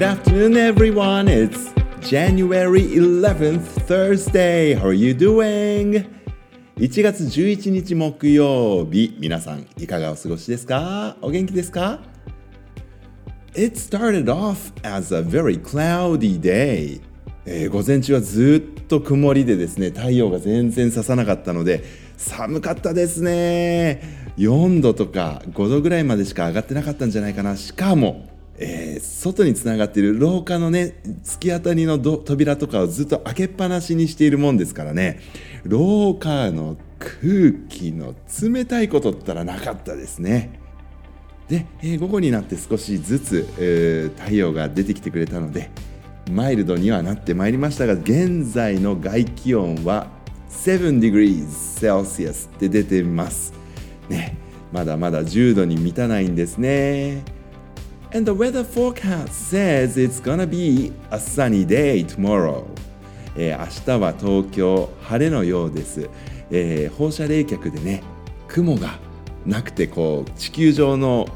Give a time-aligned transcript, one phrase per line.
[0.00, 1.28] Good afternoon, everyone.
[1.28, 4.72] It's January 11th, Thursday.
[4.72, 6.06] How are you doing?
[6.78, 11.18] 1月11日木曜日、皆さんいかがお過ごしですか？
[11.20, 12.00] お元気ですか
[13.54, 17.02] ？It started off as a very cloudy day.
[17.44, 21.84] えー午前中はずっと曇りでですね、太陽が全然差さなかったので、
[22.16, 24.00] 寒かったですね。
[24.38, 27.54] 4度とか5度ぐらいまでしか上がってなかったんじゃないかな。
[27.58, 28.29] しかも、
[28.60, 35.20] えー外につながっている廊下のね突き当たりの扉とかをずっと開けっぱなしにしているもんですからね。
[35.64, 40.60] 廊下の空気の冷たいことったらなかったですね。
[41.48, 45.70] で、えー午後になって少しずつ、えー太陽が出てきてくれたので
[46.30, 50.06] マイルドにはなってまいりましたが現在の外気温は
[50.50, 53.52] 7°C って出てます。
[54.08, 54.36] ね
[54.72, 57.24] まだまだ10度に満たないんですね。
[58.12, 62.64] And the weather forecast says it's gonna be a sunny day tomorrow.
[63.36, 66.10] えー明日は東京晴れのようです、
[66.50, 68.02] えー放射冷却でね
[68.48, 68.98] 雲が
[69.46, 71.28] なくてこう地球上の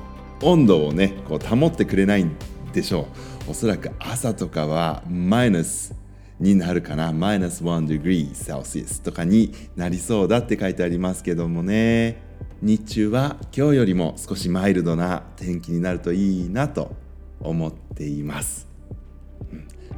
[0.43, 2.37] 温度をねこう保ってくれないん
[2.73, 3.07] でしょ
[3.47, 3.51] う。
[3.53, 5.95] おそらく朝とかはマイナス
[6.41, 7.13] になるかな。
[7.13, 12.24] マイナス1 degree Celsius とかになりそうだって書いてありますけどもね。
[12.65, 16.97] 日中は今日よりも少しマイルドな天気になるといいなと
[17.39, 18.67] 思っています。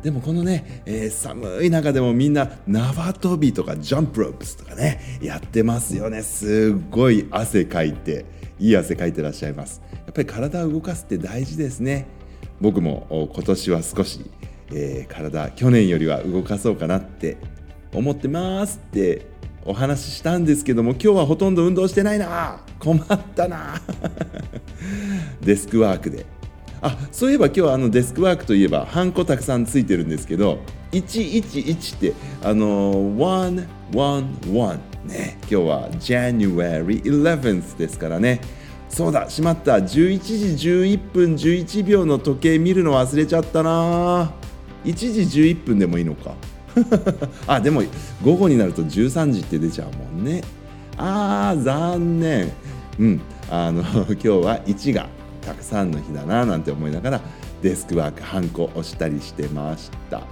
[0.03, 6.23] でもこのね、えー寒い中でもみんな縄跳びとかジャンプロープスとかねやってますよね。
[6.25, 8.27] すっごい汗かいて
[8.59, 9.81] いい汗かいてらっしゃいます。
[9.93, 12.09] やっぱり体を動かすって大事ですね。
[12.61, 14.29] 僕も今年は少し、
[14.73, 17.37] えー体去年よりは動かそうかなって
[17.95, 19.36] 思ってますって
[19.67, 22.61] お話ししたんですけども今日はほとんど運動してないな。
[22.79, 23.81] 困ったな。
[25.41, 26.25] デスクワークで。
[26.83, 30.59] あそういえば今日はあのデスクワークといえばハンコたくさんついてるんですけど
[30.93, 35.39] 111ってあの111ね。
[35.43, 38.41] 今日は January 11th ですからね。
[38.89, 39.77] そうだしまった。
[39.77, 44.33] 11時11分11秒の時計見るの忘れちゃったな。
[44.85, 46.35] 1時11分でもいいのか。
[47.47, 47.83] あでも
[48.25, 50.43] 午後になると13時って出ちゃうもんね。
[50.97, 52.53] あー残念。
[52.99, 53.21] うん。
[53.51, 55.09] あの 今日は1が
[55.41, 57.21] たくさんの日だななんて思いながら
[57.63, 60.23] デスクワークハンコ押したりしてました。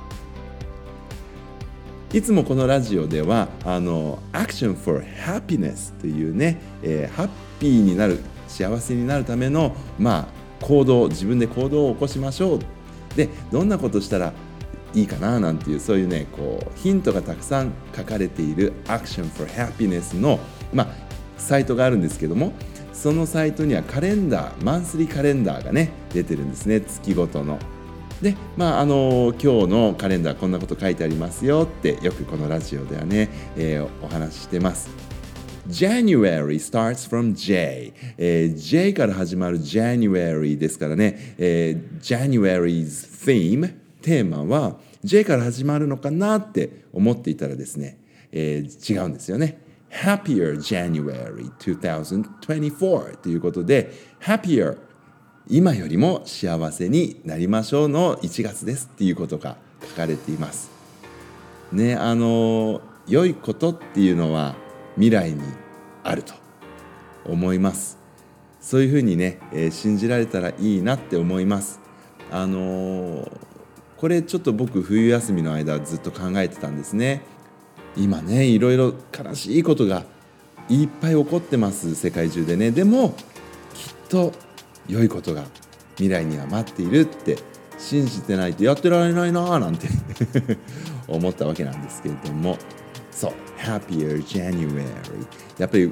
[2.13, 7.29] いつもこのラジオではあの Action for Happiness というね、えーハッ
[7.59, 12.59] ピーになる幸せになるためのまあ行動自分で行動を起こしましょう。
[13.17, 14.33] でどんなことしたら
[14.95, 20.39] いいかななんていうそういうねこうヒントがたくさん書かれている Action for Happiness の、
[20.73, 20.89] まあ、
[21.37, 22.53] サイトがあるんですけども
[22.93, 27.59] そのサイトにはカレンダーマンスリーカレンダーがね出てるんですね月ごとの。
[28.23, 34.89] でまああの今日のカレンダーこんなこと書いてありますよってよくこのラジオではね、えーお話ししてます。
[35.69, 42.87] January starts from J、えー J から始まる January ですからね、えー January's
[43.27, 47.99] theme テーマは J から始まるのかなって思っていたらですね、
[48.33, 49.59] えー違うんですよね。
[49.91, 54.77] Happier January 2024ということで Happier
[55.49, 60.71] 今よりも幸せになりましょうの1月ですっていうことが書かれています。
[61.73, 64.55] ねあの良いことっていうのは
[64.97, 65.41] 未来に
[66.03, 66.35] あると
[67.25, 67.99] 思います。
[68.61, 71.81] そういうふうにね、えー信じられたらいいなって思います。
[72.31, 73.54] あのー
[74.05, 77.23] これちょっと僕冬休みの間ずっと考えてたんですね。
[77.97, 80.05] 今ねいろいろ悲しいことが
[80.69, 82.71] いっぱい起こってます世界中でね。
[82.71, 83.15] でも
[83.73, 84.35] きっと
[84.91, 85.45] 良いことが
[85.97, 87.39] 未来には待っているって
[87.79, 89.89] 信じてないとやってられないなぁなんて
[91.09, 92.59] 思ったわけなんですけれども。
[93.11, 94.85] そう Happier January
[95.57, 95.89] やっぱり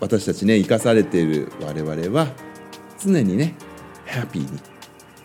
[0.00, 2.26] 私たちね生かされている我々は
[2.98, 3.54] 常にね
[4.06, 4.48] Happy に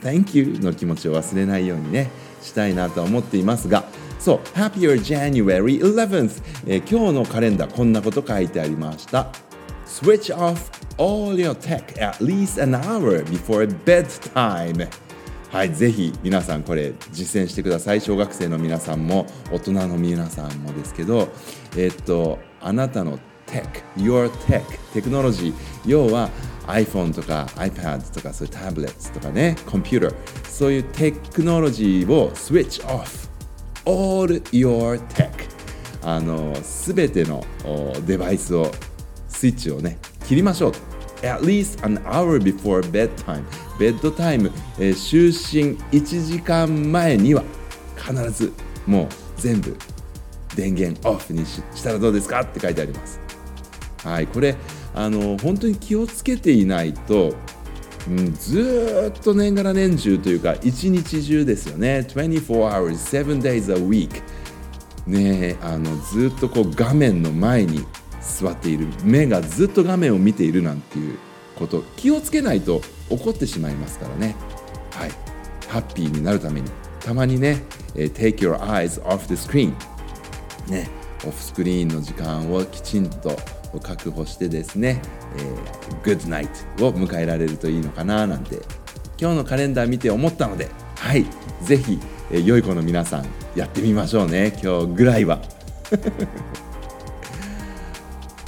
[0.01, 2.09] Thank you の気持ちを忘れないようにね
[2.41, 3.85] したいなと思っていますが
[4.19, 9.31] そう Happier January 11th、えー今日のカレンダーこんなこと書いてありました。
[9.85, 14.87] Switch off all your tech at least an hour before bedtime.
[15.51, 18.01] はい、ぜひ皆さんこれ実践してください。
[18.01, 21.29] 小学生の皆さんも大人の皆さんもですけど
[21.75, 23.63] えっとあなたの tech
[23.97, 24.61] your tech
[24.93, 25.53] テクノロジー
[25.85, 26.29] 要は
[26.69, 33.29] iPhone とか iPad とかそういうタブレットとかねコンピューターそういうテクノロジーを switch off
[33.85, 35.31] all your tech
[36.03, 36.53] あの
[36.85, 37.43] 全ての
[38.05, 38.71] デバイスを
[39.27, 40.71] スイッチをね切りましょう。
[41.21, 43.43] At least an hour before bedtime
[43.77, 47.43] ベッドタイム、えー、就寝1時間前には
[47.97, 48.53] 必ず
[48.85, 49.75] もう全部
[50.55, 52.41] 電源オフにしたらどうですか？
[52.41, 53.19] って書いてあります。
[54.03, 54.55] はいこれ
[54.99, 57.33] あの本当に気をつけていないと、
[58.09, 62.05] うん、ずっと年がら年中というか一日中ですよね。
[62.05, 64.21] 24 hours 7 days a week
[65.07, 67.85] ねあのずっとこう画面の前に
[68.19, 68.87] 座っている。
[69.05, 71.17] 目がずっと画面を見ているなんていう
[71.55, 74.35] こと気をつけないと怒ってしまいますからね。
[74.91, 75.11] はい。
[75.69, 76.69] ハッピーになるために。
[76.99, 77.63] たまにね、
[77.95, 79.73] え Take your eyes off the screen
[80.69, 80.89] ね
[81.25, 83.37] オフスクリーンの時間をきちんと
[83.73, 85.01] を確保してですね、
[85.37, 86.49] えー、Good night
[86.85, 88.57] を迎えられるといいのかななんて
[89.19, 91.25] 今日のカレンダー見て思ったのではい
[91.61, 91.99] ぜひ、
[92.31, 93.25] えー、良い子の皆さん
[93.55, 95.41] やってみましょうね今日ぐらいは。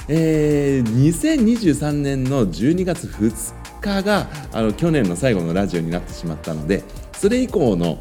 [0.08, 6.84] えー、2023年の12月2日があの去年の最後のラジオになってしまったので
[7.14, 7.98] それ以降の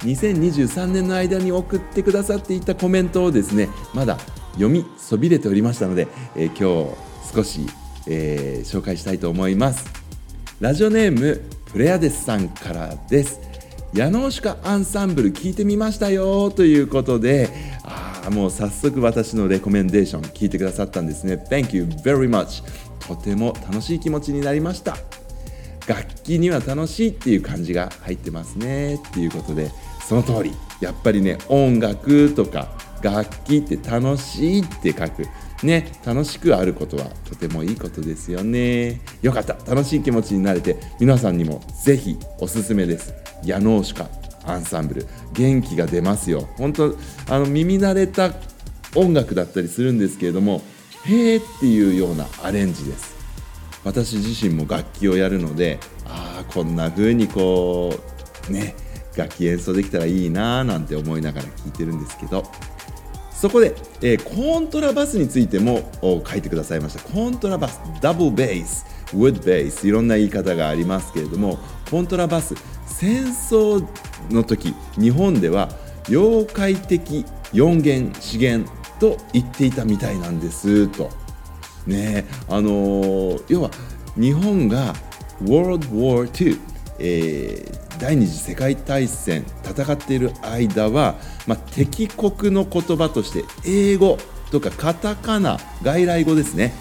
[0.00, 4.18] 2023年の間に送ってくださっていたコメントをですねまだ
[4.58, 7.66] 読みそびれておりましたので、えー、今日少し、
[8.08, 9.86] えー、紹介したいと思います。
[10.60, 11.40] ラジオネーム
[11.72, 13.40] プレアデスさんからです。
[13.94, 17.48] 矢野シカアンサンブル聞いてみましたよということで
[17.84, 21.42] ああもう早速私のレコメンデーション聞いてくださったんですね。
[21.48, 22.64] Thank you very much
[22.98, 24.96] とても楽しい気持ちになりました。
[25.86, 28.96] 楽器には楽しいっていう感じが入ってますね。
[28.96, 29.70] っていうことで
[30.06, 30.52] その通り。
[30.80, 32.68] やっぱりね音楽とか
[33.02, 35.26] 楽器って楽しいって書く。
[35.62, 39.00] ね楽しくあることはとてもいいことですよね。
[39.22, 39.54] よかった。
[39.66, 43.14] 楽しい気持ちになれて皆さんにもぜひおすすめです。
[43.44, 44.08] 矢野シカ
[44.44, 45.06] アンサンブル。
[45.32, 46.48] 元気が出ますよ。
[46.56, 46.96] 本当
[47.28, 48.32] あの耳慣れた
[48.94, 50.62] 音楽だったりするんですけれども
[51.04, 53.16] へーっていうようなアレンジです。
[53.84, 57.94] 私自身も楽器をやるのでああこんな風にこ
[58.48, 58.74] うね
[59.16, 62.44] 楽器演奏できたらいいなーなんて思いながら聴いてるんですけど
[63.38, 67.04] そこで、えー、コントラバスについても書いてくださいました。
[67.04, 71.56] コントラバスダブルベースウッドベースいろんな言い方がありますけれども
[71.88, 73.86] コントラバス戦争
[74.30, 75.68] の時日本では
[76.08, 78.68] 妖怪的4弦資源
[78.98, 81.08] と言っていたみたいなんですと。
[81.86, 83.70] ねあのー、要は
[84.16, 84.94] 日本が
[85.44, 86.58] World War II、
[86.98, 91.16] えー第二次世界大戦戦っている間は、
[91.46, 94.18] まあ、敵国の言葉として英語
[94.50, 96.72] とかカタカナ外来語ですね。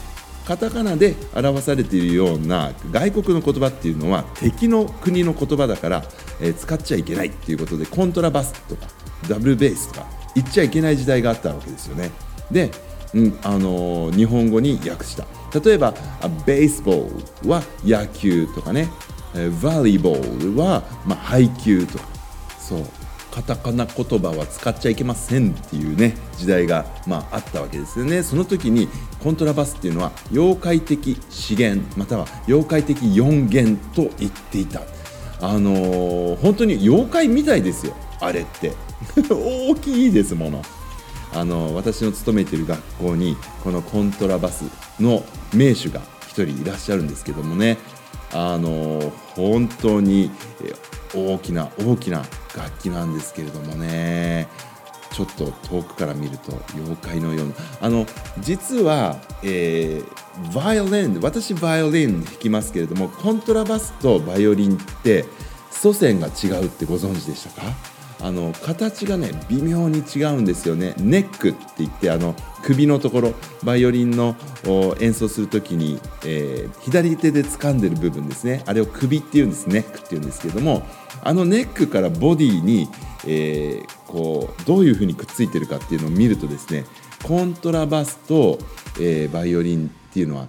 [0.46, 6.04] カタカナで表されているような外国の言葉っていうのは敵の国の言葉だから、
[6.40, 8.88] えー、使っちゃいけないっていうことでコントラバスとか
[9.28, 12.12] ダブルベースとか言っちゃいけない時代があったわけですよね。
[12.50, 12.72] で、
[13.14, 15.26] うんあのー、日本語に訳した。
[15.60, 15.94] 例えば
[16.46, 18.88] ベースボールは野球とかね、
[19.34, 22.00] バリーボールは、まあ、配球と。
[22.00, 22.06] か
[22.60, 22.86] そう。
[23.38, 28.24] カタカナ言葉は使っちゃいけませんっていうね時代が、まあ、あったわけですよね。
[28.24, 28.88] その時に
[29.22, 34.82] コントラバスっていうのは妖怪的資源または妖怪的4弦と言っていた。
[35.40, 38.74] あのー、本当に妖怪みたいですよあれって。
[39.30, 40.64] 大きいですもの。
[41.32, 44.64] あの私の勤めてる学校にこのコントラバス
[45.00, 45.24] の
[45.54, 47.78] 名手が1人いらっしゃるんですけどもね。
[48.34, 50.32] あの本当に
[51.14, 52.24] 大きな大きな
[52.56, 54.48] 楽器なんですけれどもね。
[55.14, 57.54] ちょっと遠くから見ると妖怪のような。
[57.82, 58.06] あの
[58.40, 65.26] 実は、えー、バイオリン私バイオリン弾きますけれどもコントラバスとバイオリンって
[65.72, 67.68] 祖先が違うってご存知でしたか？
[68.20, 70.94] あの形がね微妙に違うんですよね。
[70.98, 73.34] ネックって言ってあの首のところ
[73.64, 74.36] バイオリンの
[75.00, 78.64] 演奏する時に、えー、左手で掴んでる部分ですね。
[78.66, 79.68] あれを首っていうんです。
[79.68, 80.84] ネックっていうんですけども
[81.24, 82.90] あのネックからボディに、
[83.26, 86.86] えー、こうどういうふうにくっついてるかっていうのを見るとですね
[87.24, 88.58] コントラバスと、
[89.00, 90.48] えー、バイオリンっていうのは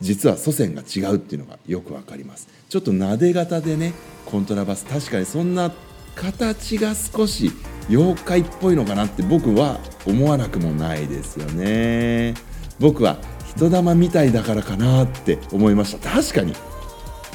[0.00, 2.48] 実は祖先が違うっていうのがよくわかります。
[2.68, 3.94] ちょっと撫で型でね
[4.26, 5.72] コントラバス確かにそんな
[6.14, 7.50] 形が少し
[7.88, 12.34] 妖怪っぽいのかなって僕は思わなくもないですよね
[12.78, 13.18] 僕は
[13.56, 16.54] 人玉みたいだからかなって思いました確かに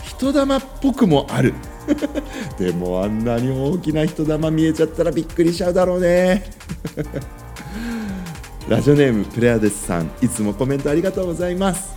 [0.03, 1.53] 人玉っぽくもある
[2.57, 6.49] でもあんなに大きな人玉見えちゃったらびっくりしちゃうだろうね
[8.69, 11.93] ラジオネームプレアデスさんいつもコメントありがとうございます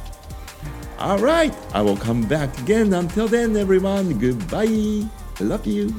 [0.99, 2.93] Alright, I will come back again.
[2.93, 5.07] Until then, everyone, goodbye.
[5.41, 5.95] I love you.